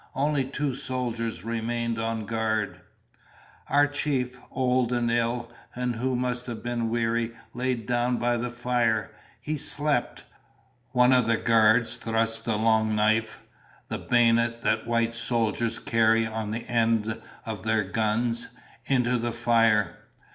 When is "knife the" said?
12.95-13.99